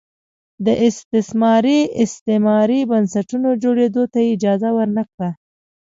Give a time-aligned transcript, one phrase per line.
[0.65, 5.29] د استثماري استعماري بنسټونو جوړېدو ته یې اجازه ور نه کړه.